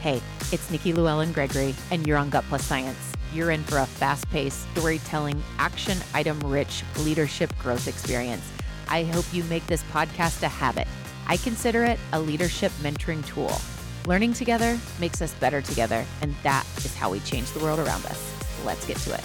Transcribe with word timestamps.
Hey, 0.00 0.22
it's 0.52 0.70
Nikki 0.70 0.92
Lewallen 0.92 1.34
Gregory, 1.34 1.74
and 1.90 2.06
you're 2.06 2.18
on 2.18 2.30
Gut 2.30 2.44
Plus 2.48 2.64
Science. 2.64 2.96
You're 3.34 3.50
in 3.50 3.64
for 3.64 3.78
a 3.78 3.84
fast 3.86 4.30
paced, 4.30 4.70
storytelling, 4.70 5.42
action 5.58 5.98
item 6.14 6.38
rich 6.38 6.84
leadership 6.98 7.52
growth 7.58 7.88
experience. 7.88 8.48
I 8.88 9.02
hope 9.02 9.24
you 9.32 9.42
make 9.44 9.66
this 9.66 9.82
podcast 9.92 10.44
a 10.44 10.48
habit. 10.48 10.86
I 11.26 11.36
consider 11.36 11.82
it 11.82 11.98
a 12.12 12.20
leadership 12.20 12.70
mentoring 12.80 13.26
tool. 13.26 13.50
Learning 14.06 14.32
together 14.32 14.78
makes 15.00 15.20
us 15.20 15.34
better 15.34 15.60
together, 15.60 16.04
and 16.22 16.32
that 16.44 16.64
is 16.76 16.94
how 16.94 17.10
we 17.10 17.18
change 17.20 17.50
the 17.50 17.60
world 17.60 17.80
around 17.80 18.06
us. 18.06 18.32
Let's 18.64 18.86
get 18.86 18.98
to 18.98 19.14
it. 19.14 19.24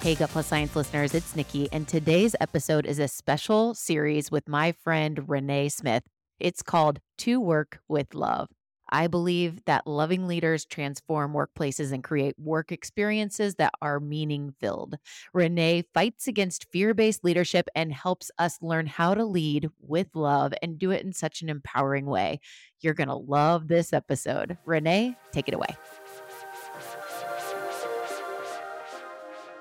Hey, 0.00 0.14
Gut 0.14 0.30
Plus 0.30 0.46
Science 0.46 0.76
listeners, 0.76 1.12
it's 1.12 1.34
Nikki, 1.34 1.68
and 1.72 1.88
today's 1.88 2.36
episode 2.40 2.86
is 2.86 3.00
a 3.00 3.08
special 3.08 3.74
series 3.74 4.30
with 4.30 4.48
my 4.48 4.70
friend 4.70 5.28
Renee 5.28 5.70
Smith. 5.70 6.04
It's 6.38 6.62
called 6.62 7.00
To 7.18 7.40
Work 7.40 7.80
with 7.88 8.14
Love. 8.14 8.48
I 8.88 9.06
believe 9.06 9.64
that 9.64 9.86
loving 9.86 10.26
leaders 10.26 10.64
transform 10.64 11.32
workplaces 11.32 11.92
and 11.92 12.04
create 12.04 12.38
work 12.38 12.72
experiences 12.72 13.56
that 13.56 13.72
are 13.82 14.00
meaning 14.00 14.54
filled. 14.60 14.96
Renee 15.32 15.84
fights 15.94 16.28
against 16.28 16.70
fear 16.70 16.94
based 16.94 17.24
leadership 17.24 17.68
and 17.74 17.92
helps 17.92 18.30
us 18.38 18.58
learn 18.62 18.86
how 18.86 19.14
to 19.14 19.24
lead 19.24 19.68
with 19.80 20.08
love 20.14 20.54
and 20.62 20.78
do 20.78 20.90
it 20.90 21.04
in 21.04 21.12
such 21.12 21.42
an 21.42 21.48
empowering 21.48 22.06
way. 22.06 22.40
You're 22.80 22.94
going 22.94 23.08
to 23.08 23.14
love 23.14 23.68
this 23.68 23.92
episode. 23.92 24.56
Renee, 24.64 25.16
take 25.32 25.48
it 25.48 25.54
away. 25.54 25.76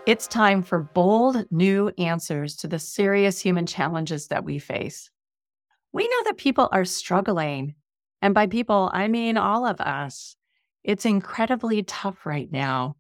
It's 0.05 0.27
time 0.27 0.61
for 0.61 0.79
bold, 0.79 1.45
new 1.49 1.91
answers 1.97 2.55
to 2.57 2.67
the 2.67 2.77
serious 2.77 3.39
human 3.39 3.65
challenges 3.65 4.27
that 4.27 4.43
we 4.43 4.59
face. 4.59 5.09
We 5.93 6.07
know 6.07 6.23
that 6.25 6.37
people 6.37 6.69
are 6.71 6.85
struggling 6.85 7.73
and 8.25 8.33
by 8.33 8.47
people, 8.47 8.89
I 8.91 9.07
mean 9.07 9.37
all 9.37 9.67
of 9.67 9.79
us. 9.79 10.35
It's 10.83 11.05
incredibly 11.05 11.83
tough 11.83 12.25
right 12.25 12.51
now 12.51 12.95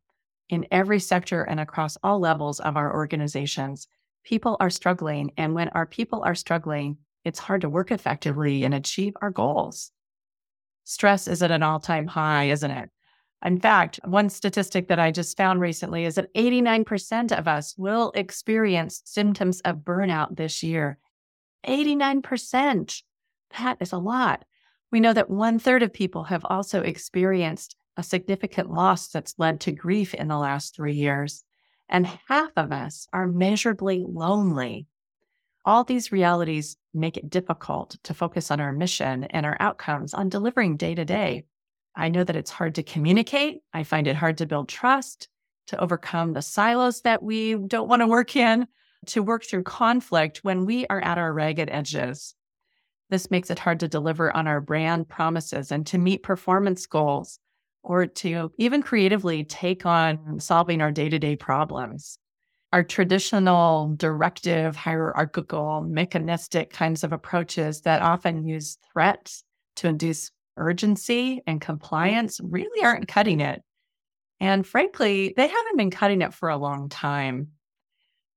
in 0.49 0.67
every 0.69 0.99
sector 0.99 1.41
and 1.41 1.59
across 1.59 1.97
all 2.03 2.19
levels 2.19 2.59
of 2.59 2.77
our 2.77 2.93
organizations. 2.93 3.87
People 4.23 4.55
are 4.59 4.69
struggling. 4.69 5.31
And 5.35 5.55
when 5.55 5.69
our 5.69 5.87
people 5.87 6.21
are 6.23 6.35
struggling, 6.35 6.97
it's 7.23 7.39
hard 7.39 7.61
to 7.61 7.69
work 7.69 7.91
effectively 7.91 8.65
and 8.65 8.75
achieve 8.75 9.13
our 9.19 9.31
goals. 9.31 9.89
Stress 10.83 11.27
is 11.27 11.41
at 11.41 11.49
an 11.49 11.63
all 11.63 11.79
time 11.79 12.05
high, 12.05 12.49
isn't 12.49 12.69
it? 12.69 12.91
In 13.43 13.59
fact, 13.59 13.99
one 14.05 14.29
statistic 14.29 14.89
that 14.89 14.99
I 14.99 15.09
just 15.09 15.35
found 15.37 15.59
recently 15.59 16.05
is 16.05 16.13
that 16.15 16.31
89% 16.35 17.35
of 17.35 17.47
us 17.47 17.73
will 17.79 18.11
experience 18.13 19.01
symptoms 19.05 19.59
of 19.61 19.77
burnout 19.77 20.37
this 20.37 20.61
year. 20.61 20.99
89%. 21.67 23.01
That 23.57 23.77
is 23.79 23.91
a 23.91 23.97
lot. 23.97 24.45
We 24.95 25.01
know 25.01 25.11
that 25.11 25.29
one 25.29 25.59
third 25.59 25.83
of 25.83 25.91
people 25.91 26.23
have 26.23 26.45
also 26.45 26.79
experienced 26.79 27.75
a 27.97 28.01
significant 28.01 28.71
loss 28.71 29.09
that's 29.09 29.35
led 29.37 29.59
to 29.59 29.73
grief 29.73 30.13
in 30.13 30.29
the 30.29 30.37
last 30.37 30.73
three 30.73 30.93
years. 30.93 31.43
And 31.89 32.07
half 32.29 32.51
of 32.55 32.71
us 32.71 33.05
are 33.11 33.27
measurably 33.27 34.05
lonely. 34.07 34.87
All 35.65 35.83
these 35.83 36.13
realities 36.13 36.77
make 36.93 37.17
it 37.17 37.29
difficult 37.29 37.97
to 38.03 38.13
focus 38.13 38.51
on 38.51 38.61
our 38.61 38.71
mission 38.71 39.25
and 39.25 39.45
our 39.45 39.57
outcomes 39.59 40.13
on 40.13 40.29
delivering 40.29 40.77
day 40.77 40.95
to 40.95 41.03
day. 41.03 41.43
I 41.93 42.07
know 42.07 42.23
that 42.23 42.37
it's 42.37 42.51
hard 42.51 42.75
to 42.75 42.83
communicate. 42.83 43.63
I 43.73 43.83
find 43.83 44.07
it 44.07 44.15
hard 44.15 44.37
to 44.37 44.45
build 44.45 44.69
trust, 44.69 45.27
to 45.67 45.77
overcome 45.77 46.31
the 46.31 46.41
silos 46.41 47.01
that 47.01 47.21
we 47.21 47.55
don't 47.55 47.89
want 47.89 48.01
to 48.01 48.07
work 48.07 48.37
in, 48.37 48.65
to 49.07 49.21
work 49.21 49.43
through 49.43 49.63
conflict 49.63 50.45
when 50.45 50.65
we 50.65 50.87
are 50.87 51.01
at 51.01 51.17
our 51.17 51.33
ragged 51.33 51.67
edges. 51.69 52.33
This 53.15 53.31
makes 53.31 53.49
it 53.49 53.59
hard 53.59 53.79
to 53.79 53.87
deliver 53.87 54.35
on 54.35 54.45
our 54.45 54.59
brand 54.59 55.07
promises 55.07 55.71
and 55.71 55.87
to 55.87 55.97
meet 55.97 56.21
performance 56.21 56.85
goals 56.85 57.39
or 57.81 58.07
to 58.07 58.51
even 58.57 58.81
creatively 58.81 59.45
take 59.45 59.85
on 59.85 60.41
solving 60.41 60.81
our 60.81 60.91
day 60.91 61.07
to 61.07 61.17
day 61.17 61.37
problems. 61.37 62.19
Our 62.73 62.83
traditional 62.83 63.95
directive, 63.95 64.75
hierarchical, 64.75 65.79
mechanistic 65.87 66.73
kinds 66.73 67.05
of 67.05 67.13
approaches 67.13 67.79
that 67.83 68.01
often 68.01 68.45
use 68.45 68.77
threats 68.91 69.45
to 69.77 69.87
induce 69.87 70.29
urgency 70.57 71.41
and 71.47 71.61
compliance 71.61 72.41
really 72.43 72.83
aren't 72.83 73.07
cutting 73.07 73.39
it. 73.39 73.61
And 74.41 74.67
frankly, 74.67 75.33
they 75.37 75.47
haven't 75.47 75.77
been 75.77 75.89
cutting 75.89 76.21
it 76.21 76.33
for 76.33 76.49
a 76.49 76.57
long 76.57 76.89
time. 76.89 77.54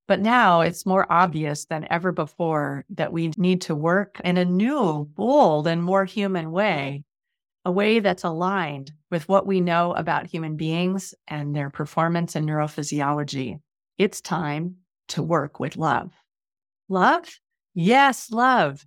But 0.08 0.20
now 0.20 0.62
it's 0.62 0.86
more 0.86 1.06
obvious 1.12 1.66
than 1.66 1.86
ever 1.91 2.12
before 2.12 2.86
that 2.91 3.12
we 3.12 3.30
need 3.36 3.60
to 3.62 3.74
work 3.74 4.19
in 4.24 4.38
a 4.38 4.44
new, 4.44 5.04
bold, 5.14 5.66
and 5.66 5.84
more 5.84 6.06
human 6.06 6.50
way, 6.50 7.04
a 7.66 7.70
way 7.70 8.00
that's 8.00 8.24
aligned 8.24 8.91
with 9.10 9.28
what 9.28 9.46
we 9.46 9.60
know 9.60 9.92
about 9.92 10.26
human 10.26 10.56
beings 10.56 11.14
and 11.28 11.54
their 11.54 11.69
performance 11.69 12.34
and 12.34 12.48
neurophysiology. 12.48 13.60
It's 13.98 14.22
time 14.22 14.76
to 15.08 15.22
work 15.22 15.60
with 15.60 15.76
love. 15.76 16.10
Love? 16.88 17.28
Yes, 17.75 18.30
love. 18.30 18.86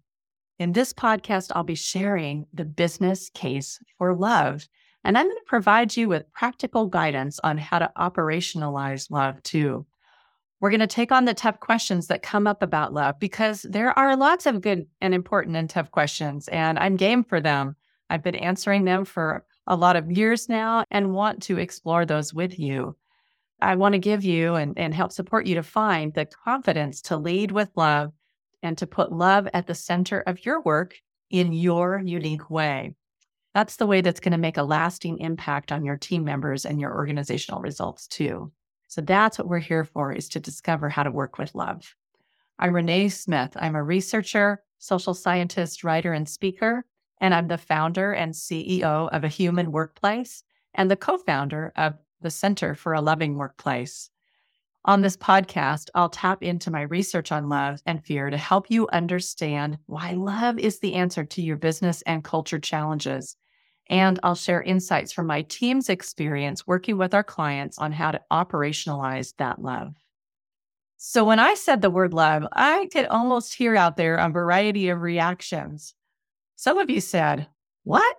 In 0.57 0.71
this 0.71 0.91
podcast, 0.91 1.51
I'll 1.53 1.63
be 1.63 1.75
sharing 1.75 2.47
the 2.51 2.65
business 2.65 3.29
case 3.29 3.79
for 3.99 4.15
love. 4.15 4.67
And 5.03 5.15
I'm 5.15 5.25
going 5.25 5.37
to 5.37 5.43
provide 5.45 5.95
you 5.95 6.09
with 6.09 6.31
practical 6.33 6.87
guidance 6.87 7.39
on 7.43 7.59
how 7.59 7.77
to 7.77 7.91
operationalize 7.95 9.11
love 9.11 9.41
too. 9.43 9.85
We're 10.61 10.69
going 10.69 10.79
to 10.81 10.87
take 10.87 11.11
on 11.11 11.25
the 11.25 11.33
tough 11.33 11.59
questions 11.59 12.05
that 12.07 12.21
come 12.21 12.45
up 12.45 12.61
about 12.61 12.93
love 12.93 13.19
because 13.19 13.63
there 13.63 13.97
are 13.97 14.15
lots 14.15 14.45
of 14.45 14.61
good 14.61 14.85
and 15.01 15.11
important 15.11 15.55
and 15.55 15.67
tough 15.67 15.89
questions, 15.89 16.47
and 16.49 16.77
I'm 16.77 16.97
game 16.97 17.23
for 17.23 17.41
them. 17.41 17.75
I've 18.11 18.21
been 18.21 18.35
answering 18.35 18.85
them 18.85 19.03
for 19.03 19.43
a 19.65 19.75
lot 19.75 19.95
of 19.95 20.11
years 20.11 20.47
now 20.47 20.85
and 20.91 21.15
want 21.15 21.41
to 21.43 21.57
explore 21.57 22.05
those 22.05 22.31
with 22.31 22.59
you. 22.59 22.95
I 23.59 23.75
want 23.75 23.93
to 23.93 23.99
give 23.99 24.23
you 24.23 24.53
and, 24.53 24.77
and 24.77 24.93
help 24.93 25.11
support 25.11 25.47
you 25.47 25.55
to 25.55 25.63
find 25.63 26.13
the 26.13 26.27
confidence 26.27 27.01
to 27.03 27.17
lead 27.17 27.51
with 27.51 27.69
love 27.75 28.11
and 28.61 28.77
to 28.77 28.85
put 28.85 29.11
love 29.11 29.47
at 29.55 29.65
the 29.65 29.73
center 29.73 30.19
of 30.19 30.45
your 30.45 30.61
work 30.61 30.95
in 31.31 31.53
your 31.53 31.99
unique 32.05 32.51
way. 32.51 32.93
That's 33.55 33.77
the 33.77 33.87
way 33.87 34.01
that's 34.01 34.19
going 34.19 34.33
to 34.33 34.37
make 34.37 34.57
a 34.57 34.63
lasting 34.63 35.19
impact 35.19 35.71
on 35.71 35.85
your 35.85 35.97
team 35.97 36.23
members 36.23 36.65
and 36.65 36.79
your 36.79 36.93
organizational 36.93 37.61
results 37.61 38.05
too. 38.05 38.51
So 38.91 38.99
that's 38.99 39.39
what 39.39 39.47
we're 39.47 39.59
here 39.59 39.85
for 39.85 40.11
is 40.11 40.27
to 40.27 40.41
discover 40.41 40.89
how 40.89 41.03
to 41.03 41.11
work 41.11 41.37
with 41.37 41.55
love. 41.55 41.95
I'm 42.59 42.75
Renee 42.75 43.07
Smith. 43.07 43.55
I'm 43.55 43.73
a 43.73 43.81
researcher, 43.81 44.63
social 44.79 45.13
scientist, 45.13 45.85
writer, 45.85 46.11
and 46.11 46.27
speaker, 46.27 46.83
and 47.21 47.33
I'm 47.33 47.47
the 47.47 47.57
founder 47.57 48.11
and 48.11 48.33
CEO 48.33 49.07
of 49.09 49.23
A 49.23 49.29
Human 49.29 49.71
Workplace 49.71 50.43
and 50.73 50.91
the 50.91 50.97
co-founder 50.97 51.71
of 51.77 51.93
the 52.19 52.29
Center 52.29 52.75
for 52.75 52.93
a 52.93 52.99
Loving 52.99 53.37
Workplace. 53.37 54.09
On 54.83 54.99
this 54.99 55.15
podcast, 55.15 55.87
I'll 55.95 56.09
tap 56.09 56.43
into 56.43 56.69
my 56.69 56.81
research 56.81 57.31
on 57.31 57.47
love 57.47 57.81
and 57.85 58.03
fear 58.03 58.29
to 58.29 58.35
help 58.35 58.69
you 58.69 58.89
understand 58.91 59.77
why 59.85 60.11
love 60.11 60.59
is 60.59 60.79
the 60.79 60.95
answer 60.95 61.23
to 61.23 61.41
your 61.41 61.55
business 61.55 62.01
and 62.01 62.25
culture 62.25 62.59
challenges 62.59 63.37
and 63.91 64.19
I'll 64.23 64.35
share 64.35 64.63
insights 64.63 65.11
from 65.11 65.27
my 65.27 65.41
team's 65.43 65.89
experience 65.89 66.65
working 66.65 66.97
with 66.97 67.13
our 67.13 67.25
clients 67.25 67.77
on 67.77 67.91
how 67.91 68.11
to 68.11 68.21
operationalize 68.31 69.35
that 69.37 69.61
love. 69.61 69.93
So, 70.95 71.25
when 71.25 71.39
I 71.39 71.55
said 71.55 71.81
the 71.81 71.89
word 71.89 72.13
love, 72.13 72.47
I 72.53 72.87
could 72.93 73.05
almost 73.07 73.53
hear 73.53 73.75
out 73.75 73.97
there 73.97 74.15
a 74.15 74.29
variety 74.29 74.89
of 74.89 75.01
reactions. 75.01 75.93
Some 76.55 76.77
of 76.77 76.89
you 76.89 77.01
said, 77.01 77.47
What? 77.83 78.15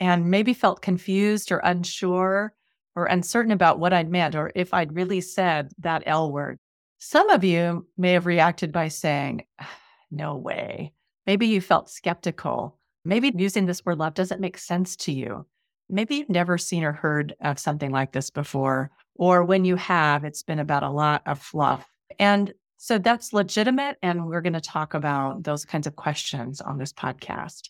And 0.00 0.30
maybe 0.30 0.52
felt 0.52 0.82
confused 0.82 1.52
or 1.52 1.58
unsure 1.58 2.52
or 2.96 3.06
uncertain 3.06 3.52
about 3.52 3.78
what 3.78 3.92
I'd 3.92 4.10
meant 4.10 4.34
or 4.34 4.50
if 4.54 4.74
I'd 4.74 4.94
really 4.94 5.20
said 5.20 5.70
that 5.78 6.02
L 6.06 6.32
word. 6.32 6.58
Some 6.98 7.30
of 7.30 7.44
you 7.44 7.86
may 7.96 8.12
have 8.12 8.26
reacted 8.26 8.72
by 8.72 8.88
saying, 8.88 9.44
ah, 9.60 9.70
No 10.10 10.36
way. 10.36 10.92
Maybe 11.26 11.46
you 11.46 11.60
felt 11.60 11.90
skeptical 11.90 12.78
Maybe 13.04 13.32
using 13.36 13.66
this 13.66 13.84
word 13.84 13.98
love 13.98 14.14
doesn't 14.14 14.40
make 14.40 14.58
sense 14.58 14.96
to 14.96 15.12
you. 15.12 15.46
Maybe 15.90 16.16
you've 16.16 16.30
never 16.30 16.56
seen 16.56 16.84
or 16.84 16.92
heard 16.92 17.34
of 17.42 17.58
something 17.58 17.90
like 17.90 18.12
this 18.12 18.30
before, 18.30 18.90
or 19.14 19.44
when 19.44 19.64
you 19.64 19.76
have, 19.76 20.24
it's 20.24 20.42
been 20.42 20.58
about 20.58 20.82
a 20.82 20.90
lot 20.90 21.22
of 21.26 21.38
fluff. 21.38 21.86
And 22.18 22.52
so 22.78 22.98
that's 22.98 23.32
legitimate. 23.32 23.96
And 24.02 24.26
we're 24.26 24.40
going 24.40 24.54
to 24.54 24.60
talk 24.60 24.94
about 24.94 25.42
those 25.42 25.64
kinds 25.64 25.86
of 25.86 25.96
questions 25.96 26.60
on 26.60 26.78
this 26.78 26.92
podcast. 26.92 27.68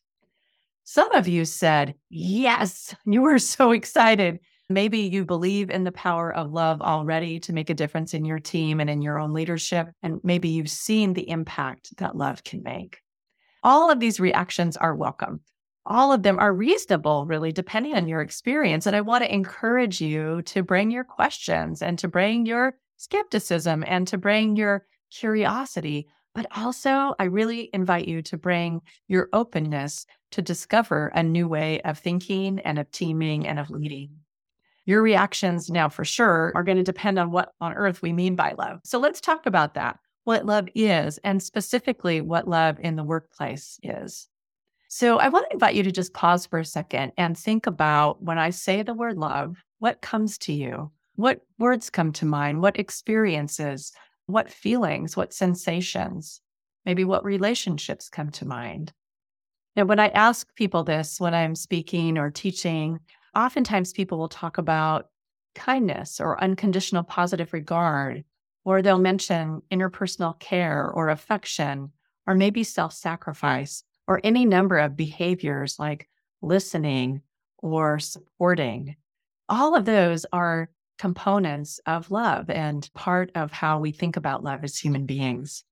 Some 0.84 1.12
of 1.12 1.26
you 1.26 1.44
said, 1.44 1.94
Yes, 2.10 2.94
you 3.04 3.22
were 3.22 3.38
so 3.38 3.72
excited. 3.72 4.38
Maybe 4.68 5.00
you 5.00 5.24
believe 5.24 5.70
in 5.70 5.84
the 5.84 5.92
power 5.92 6.34
of 6.34 6.52
love 6.52 6.80
already 6.80 7.38
to 7.40 7.52
make 7.52 7.68
a 7.68 7.74
difference 7.74 8.14
in 8.14 8.24
your 8.24 8.38
team 8.38 8.80
and 8.80 8.88
in 8.88 9.02
your 9.02 9.18
own 9.18 9.32
leadership. 9.32 9.88
And 10.02 10.20
maybe 10.22 10.48
you've 10.48 10.70
seen 10.70 11.12
the 11.12 11.28
impact 11.28 11.96
that 11.98 12.16
love 12.16 12.44
can 12.44 12.62
make. 12.62 12.98
All 13.64 13.90
of 13.90 13.98
these 13.98 14.20
reactions 14.20 14.76
are 14.76 14.94
welcome. 14.94 15.40
All 15.86 16.12
of 16.12 16.22
them 16.22 16.38
are 16.38 16.52
reasonable, 16.54 17.26
really, 17.26 17.50
depending 17.50 17.94
on 17.96 18.06
your 18.06 18.20
experience. 18.20 18.86
And 18.86 18.94
I 18.94 19.00
want 19.00 19.24
to 19.24 19.34
encourage 19.34 20.00
you 20.00 20.42
to 20.42 20.62
bring 20.62 20.92
your 20.92 21.04
questions 21.04 21.82
and 21.82 21.98
to 21.98 22.06
bring 22.06 22.46
your 22.46 22.76
skepticism 22.96 23.82
and 23.86 24.06
to 24.08 24.16
bring 24.16 24.54
your 24.54 24.86
curiosity 25.10 26.06
But 26.34 26.46
also, 26.56 27.14
I 27.18 27.24
really 27.24 27.70
invite 27.72 28.08
you 28.08 28.20
to 28.22 28.36
bring 28.36 28.80
your 29.06 29.28
openness 29.32 30.04
to 30.32 30.42
discover 30.42 31.12
a 31.14 31.22
new 31.22 31.46
way 31.46 31.80
of 31.82 31.98
thinking 31.98 32.58
and 32.60 32.78
of 32.78 32.90
teaming 32.90 33.46
and 33.46 33.58
of 33.60 33.70
leading. 33.70 34.10
Your 34.84 35.00
reactions 35.00 35.70
now, 35.70 35.88
for 35.88 36.04
sure, 36.04 36.52
are 36.54 36.64
going 36.64 36.76
to 36.76 36.82
depend 36.82 37.18
on 37.18 37.30
what 37.30 37.52
on 37.60 37.72
earth 37.72 38.02
we 38.02 38.12
mean 38.12 38.34
by 38.34 38.54
love. 38.58 38.80
So 38.84 38.98
let's 38.98 39.20
talk 39.20 39.46
about 39.46 39.74
that 39.74 39.98
what 40.24 40.46
love 40.46 40.68
is, 40.74 41.18
and 41.18 41.42
specifically 41.42 42.20
what 42.20 42.48
love 42.48 42.78
in 42.80 42.96
the 42.96 43.04
workplace 43.04 43.78
is. 43.82 44.28
So 44.88 45.18
I 45.18 45.28
want 45.28 45.46
to 45.48 45.54
invite 45.54 45.74
you 45.74 45.82
to 45.82 45.92
just 45.92 46.14
pause 46.14 46.46
for 46.46 46.58
a 46.58 46.64
second 46.64 47.12
and 47.16 47.36
think 47.36 47.66
about 47.66 48.22
when 48.22 48.38
I 48.38 48.50
say 48.50 48.82
the 48.82 48.94
word 48.94 49.18
love, 49.18 49.56
what 49.78 50.00
comes 50.00 50.38
to 50.38 50.52
you? 50.52 50.90
What 51.16 51.40
words 51.58 51.90
come 51.90 52.12
to 52.12 52.26
mind? 52.26 52.62
What 52.62 52.78
experiences? 52.78 53.92
What 54.26 54.50
feelings? 54.50 55.16
What 55.16 55.32
sensations? 55.32 56.40
Maybe 56.86 57.04
what 57.04 57.24
relationships 57.24 58.08
come 58.08 58.30
to 58.32 58.46
mind? 58.46 58.92
Now, 59.76 59.84
when 59.84 59.98
I 59.98 60.08
ask 60.08 60.54
people 60.54 60.84
this 60.84 61.20
when 61.20 61.34
I'm 61.34 61.54
speaking 61.54 62.16
or 62.16 62.30
teaching, 62.30 63.00
oftentimes 63.34 63.92
people 63.92 64.18
will 64.18 64.28
talk 64.28 64.58
about 64.58 65.06
kindness 65.54 66.20
or 66.20 66.42
unconditional 66.42 67.02
positive 67.02 67.52
regard, 67.52 68.24
or 68.64 68.82
they'll 68.82 68.98
mention 68.98 69.62
interpersonal 69.70 70.38
care 70.38 70.90
or 70.90 71.08
affection, 71.08 71.90
or 72.26 72.34
maybe 72.34 72.64
self 72.64 72.92
sacrifice, 72.92 73.84
or 74.06 74.20
any 74.24 74.44
number 74.44 74.78
of 74.78 74.96
behaviors 74.96 75.78
like 75.78 76.08
listening 76.42 77.22
or 77.58 77.98
supporting. 77.98 78.96
All 79.48 79.74
of 79.74 79.84
those 79.84 80.26
are 80.32 80.70
components 80.98 81.80
of 81.86 82.10
love 82.10 82.48
and 82.50 82.88
part 82.94 83.30
of 83.34 83.52
how 83.52 83.78
we 83.78 83.92
think 83.92 84.16
about 84.16 84.44
love 84.44 84.64
as 84.64 84.78
human 84.78 85.06
beings. 85.06 85.64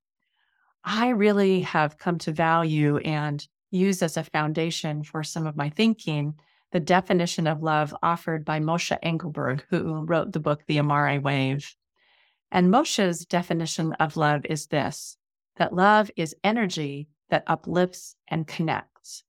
I 0.84 1.10
really 1.10 1.60
have 1.60 1.98
come 1.98 2.18
to 2.18 2.32
value 2.32 2.98
and 2.98 3.46
use 3.70 4.02
as 4.02 4.16
a 4.16 4.24
foundation 4.24 5.04
for 5.04 5.22
some 5.22 5.46
of 5.46 5.56
my 5.56 5.70
thinking 5.70 6.34
the 6.72 6.80
definition 6.80 7.46
of 7.46 7.62
love 7.62 7.94
offered 8.02 8.44
by 8.44 8.58
Moshe 8.58 8.96
Engelberg, 9.02 9.62
who 9.68 10.04
wrote 10.06 10.32
the 10.32 10.40
book 10.40 10.62
The 10.66 10.78
Amare 10.78 11.20
Wave. 11.20 11.76
And 12.52 12.70
Moshe's 12.70 13.24
definition 13.24 13.94
of 13.94 14.18
love 14.18 14.44
is 14.44 14.66
this 14.66 15.16
that 15.56 15.72
love 15.72 16.10
is 16.16 16.36
energy 16.44 17.08
that 17.30 17.44
uplifts 17.46 18.14
and 18.28 18.46
connects. 18.46 19.24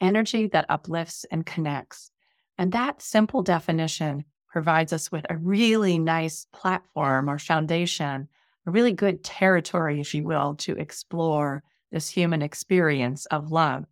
Energy 0.00 0.48
that 0.48 0.66
uplifts 0.68 1.24
and 1.30 1.46
connects. 1.46 2.10
And 2.58 2.72
that 2.72 3.02
simple 3.02 3.42
definition 3.42 4.24
provides 4.48 4.92
us 4.92 5.12
with 5.12 5.24
a 5.30 5.36
really 5.36 5.98
nice 5.98 6.46
platform 6.52 7.30
or 7.30 7.38
foundation, 7.38 8.28
a 8.66 8.70
really 8.70 8.92
good 8.92 9.22
territory, 9.22 10.00
if 10.00 10.12
you 10.12 10.24
will, 10.24 10.56
to 10.56 10.74
explore 10.74 11.62
this 11.92 12.08
human 12.08 12.42
experience 12.42 13.26
of 13.26 13.52
love 13.52 13.84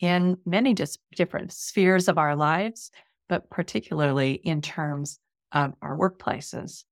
in 0.00 0.36
many 0.44 0.74
dis- 0.74 0.98
different 1.14 1.52
spheres 1.52 2.08
of 2.08 2.18
our 2.18 2.34
lives, 2.34 2.90
but 3.28 3.48
particularly 3.50 4.32
in 4.32 4.62
terms 4.62 5.20
of 5.52 5.74
our 5.80 5.96
workplaces. 5.96 6.84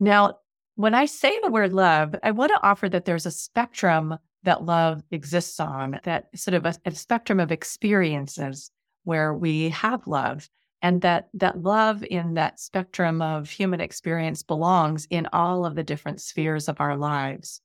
Now, 0.00 0.38
when 0.76 0.94
I 0.94 1.06
say 1.06 1.38
the 1.40 1.50
word 1.50 1.72
love, 1.72 2.14
I 2.22 2.30
want 2.30 2.52
to 2.52 2.62
offer 2.62 2.88
that 2.88 3.06
there's 3.06 3.26
a 3.26 3.30
spectrum 3.30 4.18
that 4.44 4.64
love 4.64 5.02
exists 5.10 5.58
on, 5.58 5.98
that 6.04 6.28
sort 6.36 6.54
of 6.54 6.66
a, 6.66 6.74
a 6.84 6.92
spectrum 6.92 7.40
of 7.40 7.50
experiences 7.50 8.70
where 9.04 9.34
we 9.34 9.70
have 9.70 10.06
love 10.06 10.48
and 10.82 11.00
that 11.00 11.28
that 11.32 11.62
love 11.62 12.04
in 12.04 12.34
that 12.34 12.60
spectrum 12.60 13.22
of 13.22 13.48
human 13.48 13.80
experience 13.80 14.42
belongs 14.42 15.06
in 15.08 15.26
all 15.32 15.64
of 15.64 15.74
the 15.74 15.82
different 15.82 16.20
spheres 16.20 16.68
of 16.68 16.80
our 16.80 16.96
lives. 16.96 17.62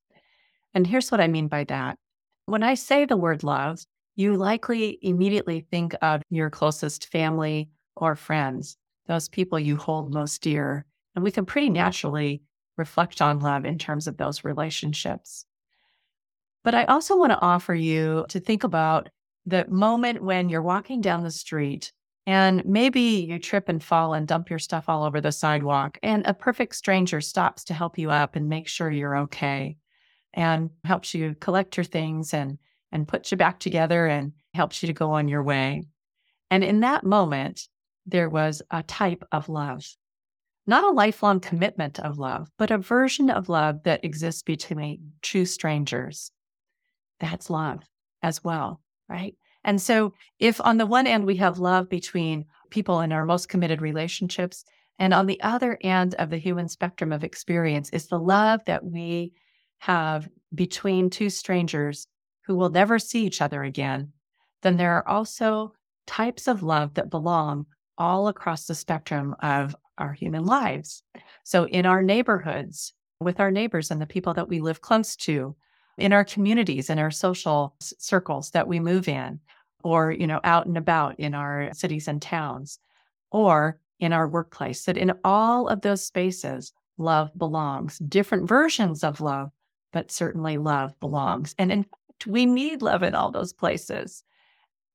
And 0.73 0.87
here's 0.87 1.11
what 1.11 1.21
I 1.21 1.27
mean 1.27 1.49
by 1.49 1.65
that. 1.65 1.97
When 2.45 2.63
I 2.63 2.75
say 2.75 3.05
the 3.05 3.17
word 3.17 3.43
love, 3.43 3.85
you 4.15 4.37
likely 4.37 4.97
immediately 5.01 5.67
think 5.69 5.93
of 6.01 6.21
your 6.29 6.49
closest 6.49 7.07
family 7.07 7.69
or 7.97 8.15
friends, 8.15 8.77
those 9.07 9.27
people 9.27 9.59
you 9.59 9.75
hold 9.75 10.13
most 10.13 10.41
dear. 10.41 10.85
And 11.13 11.23
we 11.25 11.31
can 11.31 11.45
pretty 11.45 11.69
naturally 11.69 12.41
reflect 12.81 13.21
on 13.21 13.39
love 13.39 13.63
in 13.63 13.77
terms 13.77 14.07
of 14.07 14.17
those 14.17 14.43
relationships. 14.43 15.45
But 16.63 16.73
I 16.73 16.85
also 16.85 17.15
want 17.15 17.31
to 17.31 17.39
offer 17.39 17.75
you 17.75 18.25
to 18.29 18.39
think 18.39 18.63
about 18.63 19.09
the 19.45 19.65
moment 19.67 20.23
when 20.23 20.49
you're 20.49 20.61
walking 20.73 21.01
down 21.01 21.23
the 21.23 21.31
street 21.31 21.93
and 22.25 22.63
maybe 22.65 23.01
you 23.29 23.39
trip 23.39 23.69
and 23.69 23.83
fall 23.83 24.13
and 24.13 24.27
dump 24.27 24.49
your 24.49 24.59
stuff 24.59 24.85
all 24.87 25.03
over 25.03 25.21
the 25.21 25.31
sidewalk, 25.31 25.97
and 26.03 26.25
a 26.25 26.33
perfect 26.33 26.75
stranger 26.75 27.21
stops 27.21 27.63
to 27.65 27.73
help 27.73 27.97
you 27.97 28.11
up 28.11 28.35
and 28.35 28.47
make 28.49 28.67
sure 28.67 28.91
you're 28.91 29.17
okay 29.25 29.77
and 30.33 30.69
helps 30.83 31.13
you 31.13 31.35
collect 31.39 31.77
your 31.77 31.83
things 31.83 32.33
and, 32.33 32.57
and 32.91 33.07
puts 33.07 33.31
you 33.31 33.37
back 33.37 33.59
together 33.59 34.07
and 34.07 34.33
helps 34.53 34.81
you 34.81 34.87
to 34.87 34.93
go 34.93 35.11
on 35.11 35.27
your 35.27 35.43
way. 35.43 35.83
And 36.51 36.63
in 36.63 36.81
that 36.81 37.03
moment, 37.03 37.67
there 38.05 38.29
was 38.29 38.61
a 38.69 38.83
type 38.83 39.23
of 39.31 39.49
love 39.49 39.85
not 40.71 40.85
a 40.85 40.89
lifelong 40.89 41.41
commitment 41.41 41.99
of 41.99 42.17
love, 42.17 42.49
but 42.57 42.71
a 42.71 42.77
version 42.77 43.29
of 43.29 43.49
love 43.49 43.83
that 43.83 44.05
exists 44.05 44.41
between 44.41 45.11
two 45.21 45.43
strangers. 45.43 46.31
That's 47.19 47.49
love 47.49 47.83
as 48.23 48.41
well, 48.41 48.79
right? 49.09 49.35
And 49.65 49.81
so, 49.81 50.13
if 50.39 50.61
on 50.61 50.77
the 50.77 50.85
one 50.85 51.07
end 51.07 51.25
we 51.25 51.35
have 51.35 51.59
love 51.59 51.89
between 51.89 52.45
people 52.69 53.01
in 53.01 53.11
our 53.11 53.25
most 53.25 53.49
committed 53.49 53.81
relationships, 53.81 54.63
and 54.97 55.13
on 55.13 55.25
the 55.25 55.41
other 55.41 55.77
end 55.81 56.15
of 56.15 56.29
the 56.29 56.37
human 56.37 56.69
spectrum 56.69 57.11
of 57.11 57.25
experience 57.25 57.89
is 57.89 58.07
the 58.07 58.17
love 58.17 58.61
that 58.65 58.85
we 58.85 59.33
have 59.79 60.29
between 60.55 61.09
two 61.09 61.29
strangers 61.29 62.07
who 62.45 62.55
will 62.55 62.69
never 62.69 62.97
see 62.97 63.25
each 63.25 63.41
other 63.41 63.61
again, 63.61 64.13
then 64.61 64.77
there 64.77 64.93
are 64.93 65.07
also 65.07 65.73
types 66.07 66.47
of 66.47 66.63
love 66.63 66.93
that 66.93 67.09
belong 67.09 67.65
all 67.97 68.29
across 68.29 68.67
the 68.67 68.75
spectrum 68.75 69.35
of 69.41 69.75
our 69.97 70.13
human 70.13 70.45
lives. 70.45 71.03
So, 71.43 71.65
in 71.65 71.85
our 71.85 72.01
neighborhoods, 72.01 72.93
with 73.19 73.39
our 73.39 73.51
neighbors 73.51 73.91
and 73.91 74.01
the 74.01 74.07
people 74.07 74.33
that 74.33 74.49
we 74.49 74.61
live 74.61 74.81
close 74.81 75.15
to, 75.17 75.55
in 75.97 76.13
our 76.13 76.25
communities, 76.25 76.89
in 76.89 76.99
our 76.99 77.11
social 77.11 77.75
circles 77.79 78.51
that 78.51 78.67
we 78.67 78.79
move 78.79 79.07
in, 79.07 79.39
or 79.83 80.11
you 80.11 80.27
know, 80.27 80.39
out 80.43 80.65
and 80.65 80.77
about 80.77 81.19
in 81.19 81.33
our 81.33 81.69
cities 81.73 82.07
and 82.07 82.21
towns, 82.21 82.79
or 83.31 83.79
in 83.99 84.13
our 84.13 84.27
workplace, 84.27 84.85
that 84.85 84.97
in 84.97 85.13
all 85.23 85.67
of 85.67 85.81
those 85.81 86.03
spaces, 86.03 86.73
love 86.97 87.31
belongs. 87.37 87.99
Different 87.99 88.47
versions 88.47 89.03
of 89.03 89.21
love, 89.21 89.51
but 89.93 90.11
certainly 90.11 90.57
love 90.57 90.99
belongs. 90.99 91.55
And 91.57 91.71
in 91.71 91.83
fact, 91.83 92.27
we 92.27 92.45
need 92.45 92.81
love 92.81 93.03
in 93.03 93.15
all 93.15 93.31
those 93.31 93.53
places. 93.53 94.23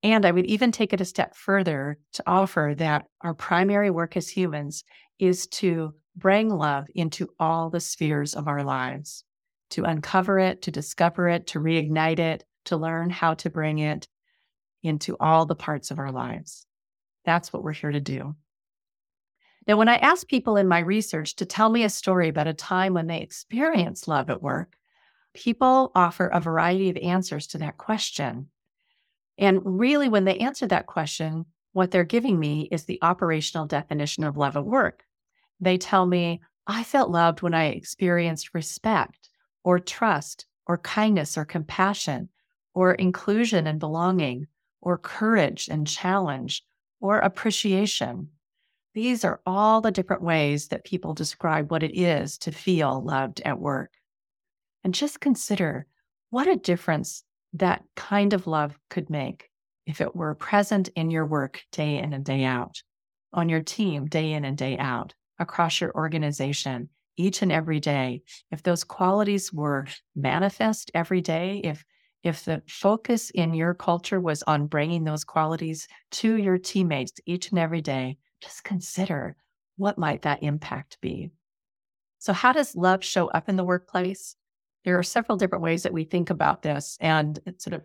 And 0.07 0.25
I 0.25 0.31
would 0.31 0.47
even 0.47 0.71
take 0.71 0.93
it 0.93 1.01
a 1.01 1.05
step 1.05 1.35
further 1.35 1.99
to 2.13 2.23
offer 2.29 2.77
that 2.79 3.07
our 3.23 3.35
primary 3.35 3.91
work 3.91 4.17
as 4.17 4.29
humans 4.29 4.85
is 5.19 5.49
to 5.49 5.95
bring 6.15 6.49
love 6.49 6.87
into 6.95 7.29
all 7.41 7.71
the 7.71 7.81
spheres 7.81 8.33
of 8.35 8.47
our 8.47 8.63
lives, 8.63 9.25
to 9.71 9.83
uncover 9.83 10.39
it, 10.39 10.63
to 10.63 10.71
discover 10.71 11.29
it, 11.29 11.49
to 11.49 11.59
reignite 11.59 12.21
it, 12.21 12.45
to 12.67 12.77
learn 12.77 13.11
how 13.11 13.35
to 13.35 13.51
bring 13.51 13.81
it 13.81 14.07
into 14.85 15.17
all 15.19 15.45
the 15.45 15.57
parts 15.57 15.91
of 15.91 15.99
our 15.99 16.13
lives. 16.13 16.69
That's 17.25 17.53
what 17.53 17.65
we're 17.65 17.73
here 17.73 17.91
to 17.91 17.99
do. 17.99 18.37
Now, 19.67 19.77
when 19.77 19.89
I 19.89 19.97
ask 19.97 20.29
people 20.29 20.57
in 20.57 20.69
my 20.69 20.79
research 20.79 21.35
to 21.35 21.47
tell 21.47 21.69
me 21.69 21.83
a 21.83 21.89
story 21.89 22.29
about 22.29 22.47
a 22.47 22.55
time 22.55 22.95
when 22.95 23.09
they 23.09 23.23
experienced 23.23 24.07
love 24.07 24.31
at 24.31 24.41
work, 24.41 24.77
people 25.35 25.91
offer 25.97 26.29
a 26.29 26.39
variety 26.39 26.91
of 26.91 26.97
answers 26.97 27.49
to 27.49 27.59
that 27.59 27.77
question. 27.77 28.51
And 29.39 29.61
really, 29.65 30.09
when 30.09 30.25
they 30.25 30.39
answer 30.39 30.67
that 30.67 30.87
question, 30.87 31.47
what 31.73 31.91
they're 31.91 32.05
giving 32.05 32.39
me 32.41 32.69
is 32.73 32.85
the 32.85 32.99
operational 33.03 33.67
definition 33.67 34.25
of 34.25 34.37
love 34.37 34.57
at 34.57 34.65
work. 34.65 35.05
They 35.61 35.77
tell 35.77 36.07
me, 36.07 36.41
I 36.67 36.83
felt 36.83 37.11
loved 37.11 37.43
when 37.43 37.55
I 37.55 37.67
experienced 37.67 38.55
respect 38.55 39.29
or 39.63 39.79
trust 39.79 40.47
or 40.67 40.79
kindness 40.79 41.37
or 41.37 41.45
compassion 41.45 42.29
or 42.75 42.95
inclusion 42.95 43.67
and 43.67 43.79
belonging 43.79 44.47
or 44.81 44.99
courage 44.99 45.69
and 45.69 45.87
challenge 45.87 46.65
or 47.01 47.19
appreciation. 47.19 48.29
These 48.95 49.25
are 49.25 49.41
all 49.45 49.83
the 49.83 49.91
different 49.91 50.23
ways 50.23 50.69
that 50.69 50.85
people 50.85 51.13
describe 51.13 51.71
what 51.71 51.83
it 51.83 51.95
is 51.95 52.39
to 52.39 52.53
feel 52.53 53.03
loved 53.05 53.43
at 53.45 53.61
work. 53.61 53.91
And 54.83 54.95
just 54.95 55.21
consider 55.21 55.87
what 56.31 56.49
a 56.49 56.57
difference 56.57 57.23
that 57.59 57.85
kind 57.95 58.33
of 58.33 58.47
love 58.47 58.79
could 58.91 59.11
make 59.11 59.51
if 59.87 60.01
it 60.01 60.17
were 60.17 60.35
present 60.35 60.89
in 60.97 61.11
your 61.11 61.27
work 61.27 61.63
day 61.73 61.99
in 61.99 62.13
and 62.13 62.25
day 62.25 62.45
out, 62.45 62.83
on 63.33 63.49
your 63.49 63.63
team 63.63 64.07
day 64.07 64.33
in 64.33 64.45
and 64.45 64.59
day 64.59 64.77
out, 64.79 65.15
across 65.39 65.81
your 65.81 65.95
organization 65.95 66.89
each 67.17 67.43
and 67.43 67.53
every 67.53 67.81
day. 67.81 68.23
If 68.51 68.63
those 68.63 68.85
qualities 68.85 69.53
were 69.53 69.87
manifest 70.15 70.91
every 70.95 71.21
day, 71.21 71.61
if 71.65 71.85
if 72.23 72.45
the 72.45 72.61
focus 72.69 73.31
in 73.31 73.55
your 73.55 73.73
culture 73.73 74.21
was 74.21 74.43
on 74.43 74.67
bringing 74.67 75.05
those 75.05 75.23
qualities 75.23 75.87
to 76.11 76.37
your 76.37 76.59
teammates 76.59 77.13
each 77.25 77.51
and 77.51 77.59
every 77.59 77.81
day, 77.81 78.19
just 78.41 78.65
consider 78.65 79.37
what 79.77 79.97
might 79.97 80.23
that 80.23 80.43
impact 80.43 80.99
be. 81.01 81.31
So 82.19 82.33
how 82.33 82.53
does 82.53 82.75
love 82.75 83.05
show 83.05 83.29
up 83.29 83.49
in 83.49 83.55
the 83.55 83.65
workplace? 83.65 84.35
There 84.87 84.99
are 84.99 85.03
several 85.03 85.37
different 85.37 85.65
ways 85.65 85.83
that 85.83 85.93
we 85.93 86.05
think 86.05 86.31
about 86.31 86.63
this 86.63 86.97
and 87.01 87.41
it's 87.45 87.65
sort 87.65 87.75
of 87.75 87.83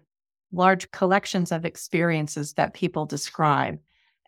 large 0.54 0.90
collections 0.92 1.52
of 1.52 1.66
experiences 1.66 2.54
that 2.54 2.76
people 2.76 3.08
describe. 3.08 3.80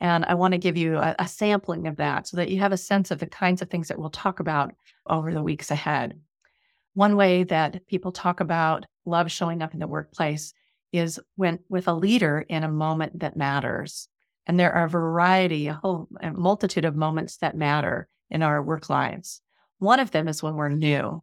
And 0.02 0.26
I 0.26 0.34
want 0.34 0.54
to 0.54 0.58
give 0.58 0.76
you 0.76 0.98
a, 0.98 1.16
a, 1.20 1.28
sampling 1.28 1.86
of 1.86 1.98
that 1.98 2.28
so 2.28 2.38
that 2.38 2.50
you 2.50 2.60
have 2.60 2.72
a 2.72 2.78
sense 2.78 3.12
of 3.12 3.20
the 3.20 3.28
kinds 3.28 3.62
of 3.62 3.70
things 3.70 3.90
that 3.90 4.00
we'll 4.00 4.10
talk 4.10 4.40
about 4.40 4.74
over 5.06 5.32
the 5.32 5.44
weeks 5.44 5.70
ahead. 5.70 6.20
One 6.96 7.16
way 7.16 7.44
that 7.44 7.86
people 7.86 8.12
talk 8.12 8.40
about 8.40 8.86
love 9.06 9.32
showing 9.32 9.62
up 9.62 9.74
in 9.74 9.80
the 9.80 9.88
workplace 9.88 10.54
is 10.92 11.20
when 11.36 11.60
with 11.70 11.88
a 11.88 11.94
leader 11.94 12.44
in 12.50 12.64
a 12.64 12.72
moment 12.72 13.20
that 13.20 13.38
matters. 13.38 14.08
And 14.48 14.60
there 14.60 14.74
are 14.74 14.86
a 14.86 14.90
variety, 14.90 15.68
a 15.68 15.74
whole 15.74 16.08
a 16.20 16.32
multitude 16.32 16.86
of 16.86 16.96
moments 16.96 17.38
that 17.38 17.56
matter 17.56 18.08
in 18.32 18.42
our 18.42 18.64
work 18.64 18.90
lives. 18.90 19.42
One 19.78 20.00
of 20.00 20.10
them 20.10 20.28
is 20.28 20.42
when 20.42 20.56
we're 20.56 20.70
new. 20.70 21.22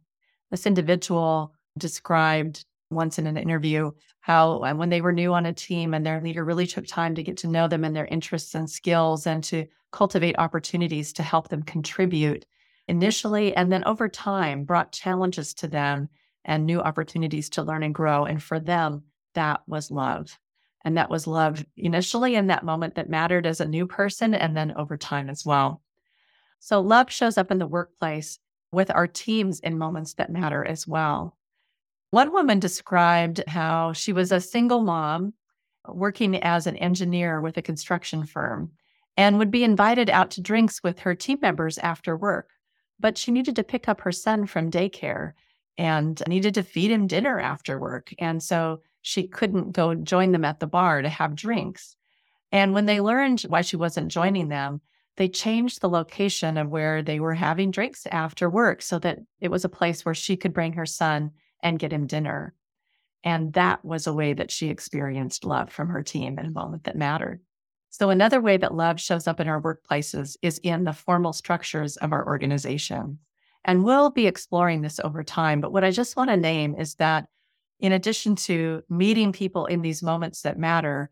This 0.51 0.65
individual 0.65 1.53
described 1.77 2.65
once 2.91 3.17
in 3.17 3.25
an 3.25 3.37
interview 3.37 3.91
how 4.19 4.63
uh, 4.63 4.73
when 4.73 4.89
they 4.89 5.01
were 5.01 5.13
new 5.13 5.33
on 5.33 5.45
a 5.45 5.53
team 5.53 5.93
and 5.93 6.05
their 6.05 6.21
leader 6.21 6.43
really 6.43 6.67
took 6.67 6.85
time 6.85 7.15
to 7.15 7.23
get 7.23 7.37
to 7.37 7.47
know 7.47 7.67
them 7.67 7.83
and 7.83 7.95
their 7.95 8.05
interests 8.05 8.53
and 8.53 8.69
skills 8.69 9.25
and 9.25 9.43
to 9.45 9.65
cultivate 9.91 10.37
opportunities 10.37 11.13
to 11.13 11.23
help 11.23 11.49
them 11.49 11.63
contribute 11.63 12.45
initially 12.87 13.55
and 13.55 13.71
then 13.71 13.83
over 13.85 14.09
time 14.09 14.65
brought 14.65 14.91
challenges 14.91 15.53
to 15.53 15.67
them 15.67 16.09
and 16.43 16.65
new 16.65 16.81
opportunities 16.81 17.49
to 17.49 17.63
learn 17.63 17.83
and 17.83 17.95
grow. 17.95 18.25
And 18.25 18.41
for 18.43 18.59
them 18.59 19.03
that 19.33 19.61
was 19.67 19.89
love. 19.89 20.37
And 20.83 20.97
that 20.97 21.09
was 21.09 21.27
love 21.27 21.63
initially 21.77 22.35
in 22.35 22.47
that 22.47 22.65
moment 22.65 22.95
that 22.95 23.09
mattered 23.09 23.45
as 23.45 23.61
a 23.61 23.67
new 23.67 23.87
person 23.87 24.33
and 24.33 24.57
then 24.57 24.73
over 24.75 24.97
time 24.97 25.29
as 25.29 25.45
well. 25.45 25.81
So 26.59 26.81
love 26.81 27.09
shows 27.09 27.37
up 27.37 27.51
in 27.51 27.59
the 27.59 27.67
workplace 27.67 28.39
with 28.71 28.91
our 28.91 29.07
teams 29.07 29.59
in 29.59 29.77
moments 29.77 30.13
that 30.15 30.31
matter 30.31 30.65
as 30.65 30.87
well 30.87 31.37
one 32.11 32.33
woman 32.33 32.59
described 32.59 33.41
how 33.47 33.93
she 33.93 34.11
was 34.11 34.33
a 34.33 34.41
single 34.41 34.81
mom 34.81 35.33
working 35.87 36.35
as 36.35 36.67
an 36.67 36.75
engineer 36.75 37.39
with 37.39 37.57
a 37.57 37.61
construction 37.61 38.25
firm 38.25 38.71
and 39.17 39.37
would 39.37 39.49
be 39.49 39.63
invited 39.63 40.09
out 40.09 40.31
to 40.31 40.41
drinks 40.41 40.83
with 40.83 40.99
her 40.99 41.15
team 41.15 41.39
members 41.41 41.77
after 41.77 42.15
work. 42.15 42.49
But 42.99 43.17
she 43.17 43.31
needed 43.31 43.55
to 43.55 43.63
pick 43.63 43.87
up 43.87 44.01
her 44.01 44.11
son 44.11 44.45
from 44.45 44.69
daycare 44.69 45.33
and 45.77 46.21
needed 46.27 46.53
to 46.55 46.63
feed 46.63 46.91
him 46.91 47.07
dinner 47.07 47.39
after 47.39 47.79
work. 47.79 48.13
And 48.19 48.43
so 48.43 48.81
she 49.01 49.27
couldn't 49.27 49.71
go 49.71 49.95
join 49.95 50.33
them 50.33 50.45
at 50.45 50.59
the 50.59 50.67
bar 50.67 51.01
to 51.01 51.09
have 51.09 51.33
drinks. 51.33 51.95
And 52.51 52.73
when 52.73 52.85
they 52.85 52.99
learned 52.99 53.41
why 53.43 53.61
she 53.61 53.77
wasn't 53.77 54.11
joining 54.11 54.49
them, 54.49 54.81
they 55.17 55.27
changed 55.27 55.81
the 55.81 55.89
location 55.89 56.57
of 56.57 56.69
where 56.69 57.01
they 57.01 57.19
were 57.19 57.33
having 57.33 57.71
drinks 57.71 58.07
after 58.07 58.49
work 58.49 58.81
so 58.81 58.97
that 58.99 59.19
it 59.39 59.51
was 59.51 59.65
a 59.65 59.69
place 59.69 60.05
where 60.05 60.15
she 60.15 60.37
could 60.37 60.53
bring 60.53 60.73
her 60.73 60.85
son 60.85 61.31
and 61.61 61.79
get 61.79 61.93
him 61.93 62.07
dinner. 62.07 62.53
And 63.23 63.53
that 63.53 63.83
was 63.85 64.07
a 64.07 64.13
way 64.13 64.33
that 64.33 64.51
she 64.51 64.69
experienced 64.69 65.45
love 65.45 65.71
from 65.71 65.89
her 65.89 66.01
team 66.01 66.39
in 66.39 66.45
a 66.45 66.51
moment 66.51 66.85
that 66.85 66.95
mattered. 66.95 67.41
So, 67.89 68.09
another 68.09 68.39
way 68.39 68.57
that 68.57 68.73
love 68.73 68.99
shows 69.01 69.27
up 69.27 69.39
in 69.39 69.49
our 69.49 69.61
workplaces 69.61 70.37
is 70.41 70.59
in 70.59 70.85
the 70.85 70.93
formal 70.93 71.33
structures 71.33 71.97
of 71.97 72.13
our 72.13 72.25
organization. 72.25 73.19
And 73.65 73.83
we'll 73.83 74.09
be 74.09 74.27
exploring 74.27 74.81
this 74.81 74.99
over 75.03 75.23
time. 75.23 75.61
But 75.61 75.73
what 75.73 75.83
I 75.83 75.91
just 75.91 76.15
want 76.15 76.29
to 76.29 76.37
name 76.37 76.73
is 76.75 76.95
that 76.95 77.27
in 77.79 77.91
addition 77.91 78.35
to 78.37 78.81
meeting 78.89 79.33
people 79.33 79.65
in 79.65 79.81
these 79.81 80.01
moments 80.01 80.43
that 80.43 80.57
matter, 80.57 81.11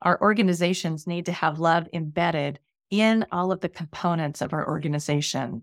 our 0.00 0.20
organizations 0.20 1.06
need 1.06 1.26
to 1.26 1.32
have 1.32 1.58
love 1.58 1.88
embedded 1.92 2.60
in 2.92 3.26
all 3.32 3.50
of 3.50 3.60
the 3.60 3.68
components 3.68 4.40
of 4.40 4.52
our 4.52 4.68
organization 4.68 5.62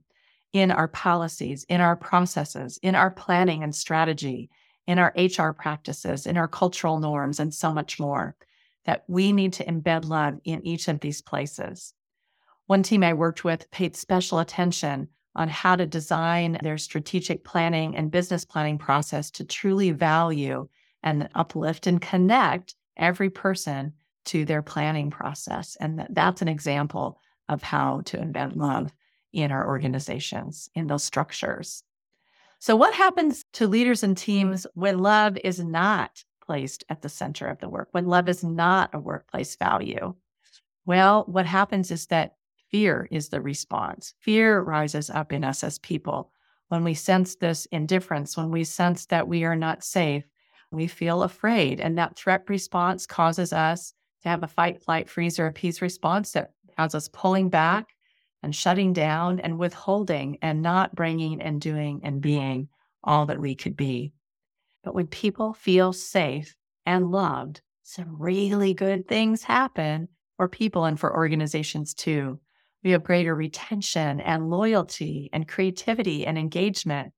in 0.53 0.71
our 0.71 0.87
policies, 0.87 1.63
in 1.69 1.79
our 1.79 1.95
processes, 1.95 2.79
in 2.81 2.95
our 2.95 3.11
planning 3.11 3.63
and 3.63 3.75
strategy, 3.75 4.49
in 4.87 4.97
our 4.97 5.13
HR 5.15 5.51
practices, 5.51 6.25
in 6.25 6.37
our 6.37 6.47
cultural 6.47 6.99
norms, 6.99 7.39
and 7.39 7.53
so 7.53 7.71
much 7.71 7.99
more. 7.99 8.35
That 8.85 9.03
we 9.07 9.31
need 9.31 9.53
to 9.53 9.65
embed 9.65 10.05
love 10.05 10.39
in 10.45 10.65
each 10.65 10.87
of 10.87 11.01
these 11.01 11.21
places. 11.21 11.93
One 12.65 12.81
team 12.81 13.03
I 13.03 13.13
worked 13.13 13.43
with 13.43 13.69
paid 13.69 13.95
special 13.95 14.39
attention 14.39 15.09
on 15.35 15.49
how 15.49 15.75
to 15.75 15.85
design 15.85 16.57
their 16.63 16.79
strategic 16.79 17.43
planning 17.43 17.95
and 17.95 18.09
business 18.09 18.45
planning 18.45 18.79
process 18.79 19.29
to 19.31 19.43
truly 19.43 19.91
value 19.91 20.67
and 21.03 21.29
uplift 21.35 21.85
and 21.85 22.01
connect 22.01 22.73
every 22.97 23.29
person 23.29 23.93
to 24.29 24.45
their 24.45 24.61
planning 24.61 25.09
process. 25.09 25.75
And 25.79 26.05
that's 26.11 26.43
an 26.43 26.47
example 26.47 27.19
of 27.47 27.63
how 27.63 28.01
to 28.05 28.21
invent 28.21 28.55
love 28.55 28.93
in 29.33 29.51
our 29.51 29.67
organizations, 29.67 30.69
in 30.75 30.85
those 30.85 31.03
structures. 31.03 31.83
So, 32.59 32.75
what 32.75 32.93
happens 32.93 33.43
to 33.53 33.67
leaders 33.67 34.03
and 34.03 34.15
teams 34.15 34.67
when 34.75 34.99
love 34.99 35.35
is 35.43 35.59
not 35.59 36.23
placed 36.45 36.83
at 36.89 37.01
the 37.01 37.09
center 37.09 37.47
of 37.47 37.59
the 37.59 37.69
work, 37.69 37.89
when 37.91 38.05
love 38.05 38.29
is 38.29 38.43
not 38.43 38.91
a 38.93 38.99
workplace 38.99 39.55
value? 39.55 40.13
Well, 40.85 41.23
what 41.27 41.47
happens 41.47 41.89
is 41.89 42.05
that 42.07 42.35
fear 42.69 43.07
is 43.09 43.29
the 43.29 43.41
response. 43.41 44.13
Fear 44.19 44.61
rises 44.61 45.09
up 45.09 45.33
in 45.33 45.43
us 45.43 45.63
as 45.63 45.79
people. 45.79 46.31
When 46.67 46.83
we 46.83 46.93
sense 46.93 47.35
this 47.35 47.65
indifference, 47.67 48.37
when 48.37 48.51
we 48.51 48.63
sense 48.63 49.07
that 49.07 49.27
we 49.27 49.43
are 49.43 49.55
not 49.55 49.83
safe, 49.83 50.25
we 50.71 50.85
feel 50.85 51.23
afraid. 51.23 51.79
And 51.79 51.97
that 51.97 52.15
threat 52.15 52.43
response 52.47 53.07
causes 53.07 53.53
us 53.53 53.93
to 54.23 54.29
have 54.29 54.43
a 54.43 54.47
fight, 54.47 54.81
flight, 54.81 55.09
freeze, 55.09 55.39
or 55.39 55.47
appease 55.47 55.81
response 55.81 56.31
that 56.33 56.51
has 56.77 56.95
us 56.95 57.09
pulling 57.11 57.49
back 57.49 57.95
and 58.43 58.55
shutting 58.55 58.93
down 58.93 59.39
and 59.39 59.59
withholding 59.59 60.37
and 60.41 60.61
not 60.61 60.95
bringing 60.95 61.41
and 61.41 61.59
doing 61.59 62.01
and 62.03 62.21
being 62.21 62.69
all 63.03 63.25
that 63.25 63.39
we 63.39 63.55
could 63.55 63.75
be. 63.75 64.13
But 64.83 64.95
when 64.95 65.07
people 65.07 65.53
feel 65.53 65.93
safe 65.93 66.55
and 66.85 67.11
loved, 67.11 67.61
some 67.83 68.17
really 68.19 68.73
good 68.73 69.07
things 69.07 69.43
happen 69.43 70.07
for 70.37 70.47
people 70.47 70.85
and 70.85 70.99
for 70.99 71.13
organizations 71.13 71.93
too. 71.93 72.39
We 72.83 72.91
have 72.91 73.03
greater 73.03 73.35
retention 73.35 74.21
and 74.21 74.49
loyalty 74.49 75.29
and 75.33 75.47
creativity 75.47 76.25
and 76.25 76.37
engagement. 76.37 77.11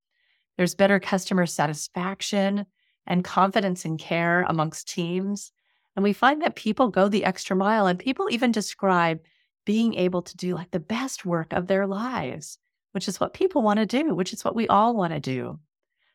There's 0.57 0.75
better 0.75 0.99
customer 0.99 1.45
satisfaction 1.45 2.65
and 3.05 3.23
confidence 3.23 3.85
and 3.85 3.99
care 3.99 4.43
amongst 4.47 4.87
teams. 4.87 5.51
And 5.95 6.03
we 6.03 6.13
find 6.13 6.41
that 6.41 6.55
people 6.55 6.87
go 6.87 7.09
the 7.09 7.25
extra 7.25 7.55
mile, 7.55 7.87
and 7.87 7.99
people 7.99 8.27
even 8.31 8.51
describe 8.51 9.19
being 9.65 9.93
able 9.95 10.21
to 10.21 10.37
do 10.37 10.55
like 10.55 10.71
the 10.71 10.79
best 10.79 11.25
work 11.25 11.53
of 11.53 11.67
their 11.67 11.85
lives, 11.85 12.57
which 12.93 13.07
is 13.07 13.19
what 13.19 13.33
people 13.33 13.61
want 13.61 13.79
to 13.79 13.85
do, 13.85 14.15
which 14.15 14.33
is 14.33 14.43
what 14.43 14.55
we 14.55 14.67
all 14.67 14.95
want 14.95 15.13
to 15.13 15.19
do. 15.19 15.59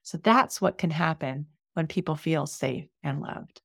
So 0.03 0.19
that's 0.19 0.61
what 0.61 0.79
can 0.79 0.91
happen 0.91 1.47
when 1.75 1.87
people 1.87 2.17
feel 2.17 2.47
safe 2.47 2.87
and 3.03 3.21
loved. 3.21 3.61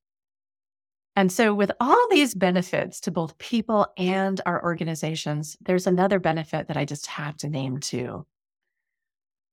And 1.14 1.30
so, 1.30 1.52
with 1.52 1.70
all 1.78 2.08
these 2.10 2.34
benefits 2.34 3.00
to 3.00 3.10
both 3.10 3.36
people 3.36 3.86
and 3.98 4.40
our 4.46 4.62
organizations, 4.62 5.58
there's 5.60 5.86
another 5.86 6.18
benefit 6.18 6.68
that 6.68 6.76
I 6.78 6.86
just 6.86 7.06
have 7.06 7.36
to 7.38 7.50
name 7.50 7.78
too. 7.80 8.26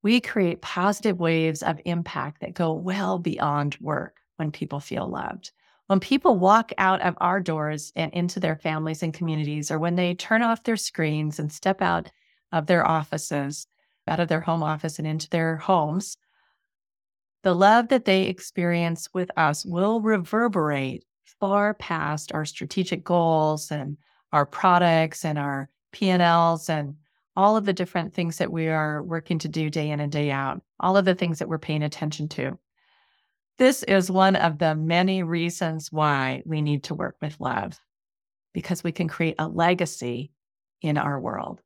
We 0.01 0.21
create 0.21 0.61
positive 0.61 1.19
waves 1.19 1.61
of 1.61 1.81
impact 1.83 2.41
that 2.41 2.53
go 2.53 2.73
well 2.73 3.19
beyond 3.19 3.77
work 3.81 4.21
when 4.37 4.51
people 4.51 4.79
feel 4.79 5.09
loved 5.09 5.51
when 5.89 5.99
people 5.99 6.37
walk 6.37 6.71
out 6.77 7.01
of 7.01 7.17
our 7.19 7.39
doors 7.39 7.91
and 7.95 8.13
into 8.13 8.39
their 8.39 8.55
families 8.55 9.01
and 9.01 9.11
communities, 9.11 9.71
or 9.71 9.79
when 9.79 9.95
they 9.95 10.13
turn 10.13 10.43
off 10.43 10.63
their 10.63 10.77
screens 10.77 11.39
and 11.39 11.51
step 11.51 11.81
out 11.81 12.11
of 12.51 12.67
their 12.67 12.87
offices, 12.87 13.65
out 14.07 14.19
of 14.19 14.27
their 14.27 14.41
home 14.41 14.61
office 14.61 14.99
and 14.99 15.07
into 15.07 15.27
their 15.31 15.57
homes, 15.57 16.15
the 17.41 17.55
love 17.55 17.87
that 17.87 18.05
they 18.05 18.25
experience 18.25 19.09
with 19.15 19.31
us 19.35 19.65
will 19.65 19.99
reverberate 19.99 21.05
far 21.39 21.73
past 21.73 22.31
our 22.35 22.45
strategic 22.45 23.03
goals 23.03 23.71
and 23.71 23.97
our 24.31 24.45
products 24.45 25.25
and 25.25 25.39
our 25.39 25.71
P&Ls 25.91 26.69
and 26.69 26.97
all 27.35 27.57
of 27.57 27.65
the 27.65 27.73
different 27.73 28.13
things 28.13 28.37
that 28.37 28.51
we 28.51 28.67
are 28.67 29.01
working 29.01 29.39
to 29.39 29.47
do 29.47 29.71
day 29.71 29.89
in 29.89 29.99
and 29.99 30.11
day 30.11 30.29
out, 30.29 30.61
all 30.79 30.97
of 30.97 31.05
the 31.05 31.15
things 31.15 31.39
that 31.39 31.49
we're 31.49 31.57
paying 31.57 31.81
attention 31.81 32.27
to. 32.27 32.59
This 33.59 33.83
is 33.83 34.09
one 34.09 34.37
of 34.37 34.57
the 34.57 34.73
many 34.73 35.21
reasons 35.21 35.91
why 35.91 36.41
we 36.45 36.61
need 36.61 36.85
to 36.85 36.95
work 36.95 37.17
with 37.21 37.41
love, 37.41 37.77
because 38.53 38.85
we 38.85 38.93
can 38.93 39.09
create 39.09 39.35
a 39.37 39.49
legacy 39.49 40.31
in 40.81 40.97
our 40.97 41.19
world. 41.19 41.59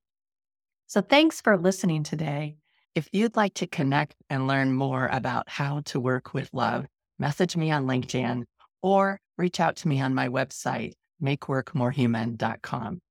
So, 0.88 1.01
thanks 1.01 1.39
for 1.39 1.55
listening 1.55 2.01
today. 2.01 2.55
If 2.95 3.09
you'd 3.12 3.35
like 3.35 3.53
to 3.55 3.67
connect 3.67 4.15
and 4.27 4.47
learn 4.47 4.73
more 4.73 5.05
about 5.12 5.47
how 5.47 5.81
to 5.81 6.00
work 6.00 6.33
with 6.33 6.50
love, 6.51 6.88
message 7.19 7.55
me 7.55 7.69
on 7.69 7.85
LinkedIn 7.85 8.45
or 8.81 9.19
reach 9.38 9.59
out 9.59 9.75
to 9.77 9.88
me 9.88 10.01
on 10.01 10.15
my 10.15 10.29
website, 10.29 10.93
makeworkmorehuman.com. 11.21 13.01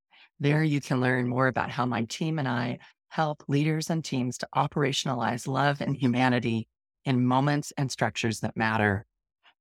There 0.40 0.64
you 0.64 0.80
can 0.80 1.00
learn 1.00 1.28
more 1.28 1.46
about 1.46 1.70
how 1.70 1.86
my 1.86 2.02
team 2.06 2.40
and 2.40 2.48
I 2.48 2.80
help 3.10 3.44
leaders 3.46 3.90
and 3.90 4.04
teams 4.04 4.38
to 4.38 4.48
operationalize 4.56 5.46
love 5.46 5.80
and 5.80 5.94
humanity 5.94 6.66
in 7.04 7.26
moments 7.26 7.72
and 7.76 7.90
structures 7.90 8.40
that 8.40 8.56
matter. 8.56 9.04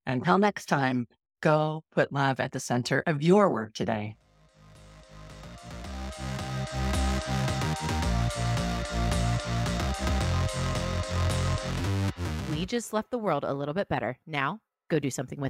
Until 0.05 0.37
next 0.37 0.67
time, 0.67 1.07
go 1.41 1.83
put 1.91 2.11
love 2.11 2.39
at 2.39 2.51
the 2.51 2.59
center 2.59 3.03
of 3.05 3.21
your 3.21 3.49
work 3.49 3.73
today. 3.73 4.15
We 12.51 12.67
just 12.67 12.93
left 12.93 13.09
the 13.09 13.17
world 13.17 13.43
a 13.43 13.55
little 13.55 13.73
bit 13.73 13.89
better. 13.89 14.19
Now, 14.27 14.59
go 14.87 14.99
do 14.99 15.09
something 15.09 15.41
with 15.41 15.49